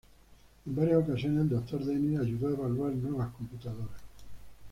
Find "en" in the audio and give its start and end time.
0.65-0.75